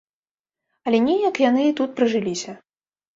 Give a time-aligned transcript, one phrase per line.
[0.87, 2.57] Але неяк яны і тут прыжыліся.